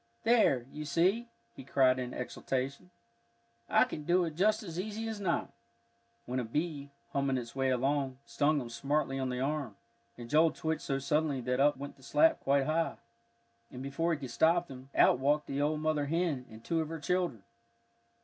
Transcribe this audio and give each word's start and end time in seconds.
"There, 0.23 0.65
you 0.71 0.83
see," 0.83 1.27
he 1.55 1.63
cried 1.63 1.99
in 1.99 2.11
exultation, 2.11 2.89
"I 3.69 3.83
can 3.83 4.03
do 4.03 4.25
it 4.25 4.33
just 4.33 4.63
as 4.63 4.79
easy 4.79 5.07
as 5.07 5.19
not;" 5.21 5.51
when 6.25 6.39
a 6.39 6.43
bee, 6.43 6.89
humming 7.13 7.37
its 7.37 7.55
way 7.55 7.69
along, 7.69 8.17
stung 8.25 8.59
him 8.59 8.69
smartly 8.71 9.19
on 9.19 9.29
the 9.29 9.41
arm, 9.41 9.75
and 10.17 10.27
Joel 10.27 10.53
twitched 10.53 10.81
so 10.81 10.97
suddenly 10.97 11.39
that 11.41 11.59
up 11.59 11.77
went 11.77 11.97
the 11.97 12.01
slat 12.01 12.39
quite 12.39 12.65
high, 12.65 12.95
and 13.71 13.83
before 13.83 14.11
he 14.11 14.17
could 14.19 14.31
stop 14.31 14.67
them, 14.67 14.89
out 14.95 15.19
walked 15.19 15.45
the 15.45 15.61
old 15.61 15.81
mother 15.81 16.07
hen, 16.07 16.47
and 16.49 16.63
two 16.63 16.81
of 16.81 16.89
her 16.89 16.99
children. 16.99 17.43